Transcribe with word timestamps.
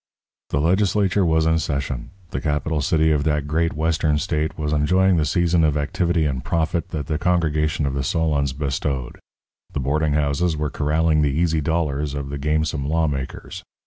The 0.49 0.59
legislature 0.59 1.23
was 1.23 1.45
in 1.45 1.59
session; 1.59 2.09
the 2.31 2.41
capital 2.41 2.81
city 2.81 3.11
of 3.11 3.23
that 3.25 3.45
great 3.45 3.73
Western 3.73 4.17
state 4.17 4.57
was 4.57 4.73
enjoying 4.73 5.17
the 5.17 5.25
season 5.25 5.63
of 5.63 5.77
activity 5.77 6.25
and 6.25 6.43
profit 6.43 6.89
that 6.89 7.05
the 7.05 7.19
congregation 7.19 7.85
of 7.85 7.93
the 7.93 8.03
solons 8.03 8.51
bestowed. 8.51 9.19
The 9.73 9.79
boarding 9.79 10.13
houses 10.13 10.57
were 10.57 10.71
corralling 10.71 11.21
the 11.21 11.29
easy 11.29 11.61
dollars 11.61 12.15
of 12.15 12.29
the 12.29 12.39
gamesome 12.39 12.89
lawmakers. 12.89 13.61